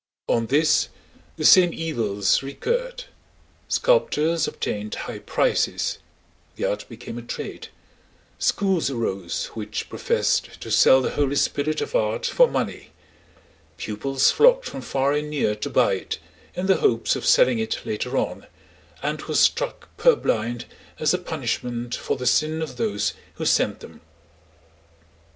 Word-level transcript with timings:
On 0.27 0.47
this 0.47 0.89
the 1.37 1.45
same 1.45 1.71
evils 1.75 2.41
recurred. 2.41 3.03
Sculptors 3.67 4.47
obtained 4.47 4.95
high 4.95 5.19
prices—the 5.19 6.65
art 6.65 6.89
became 6.89 7.19
a 7.19 7.21
trade—schools 7.21 8.89
arose 8.89 9.45
which 9.53 9.89
professed 9.91 10.59
to 10.59 10.71
sell 10.71 11.03
the 11.03 11.11
holy 11.11 11.35
spirit 11.35 11.81
of 11.81 11.93
art 11.93 12.25
for 12.25 12.47
money; 12.47 12.89
pupils 13.77 14.31
flocked 14.31 14.65
from 14.65 14.81
far 14.81 15.13
and 15.13 15.29
near 15.29 15.53
to 15.53 15.69
buy 15.69 15.93
it, 15.93 16.17
in 16.55 16.65
the 16.65 16.77
hopes 16.77 17.15
of 17.15 17.23
selling 17.23 17.59
it 17.59 17.85
later 17.85 18.17
on, 18.17 18.47
and 19.03 19.21
were 19.25 19.35
struck 19.35 19.95
purblind 19.97 20.65
as 20.97 21.13
a 21.13 21.19
punishment 21.19 21.93
for 21.93 22.17
the 22.17 22.25
sin 22.25 22.63
of 22.63 22.77
those 22.77 23.13
who 23.35 23.45
sent 23.45 23.81
them. 23.81 24.01